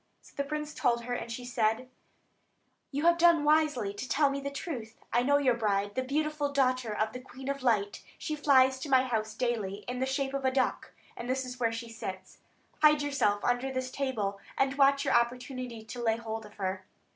So 0.23 0.33
the 0.35 0.43
prince 0.43 0.73
told 0.73 1.03
her, 1.03 1.13
and 1.13 1.31
she 1.31 1.45
said: 1.45 1.87
"You 2.89 3.05
have 3.05 3.19
done 3.19 3.43
wisely 3.43 3.93
to 3.93 4.09
tell 4.09 4.31
me 4.31 4.39
the 4.41 4.49
truth. 4.49 4.97
I 5.13 5.21
know 5.21 5.37
your 5.37 5.53
bride, 5.53 5.93
the 5.93 6.01
beautiful 6.01 6.51
daughter 6.51 6.91
of 6.91 7.13
the 7.13 7.19
Queen 7.19 7.47
of 7.49 7.61
Light; 7.61 8.01
she 8.17 8.35
flies 8.35 8.79
to 8.79 8.89
my 8.89 9.03
house 9.03 9.35
daily, 9.35 9.85
in 9.87 9.99
the 9.99 10.07
shape 10.07 10.33
of 10.33 10.43
a 10.43 10.49
duck, 10.49 10.91
and 11.15 11.29
this 11.29 11.45
is 11.45 11.59
where 11.59 11.71
she 11.71 11.87
sits. 11.87 12.39
Hide 12.81 13.03
yourself 13.03 13.43
under 13.45 13.71
the 13.71 13.83
table, 13.83 14.39
and 14.57 14.73
watch 14.75 15.05
your 15.05 15.13
opportunity 15.13 15.83
to 15.85 16.01
lay 16.01 16.17
hold 16.17 16.47
of 16.47 16.55
her. 16.55 16.83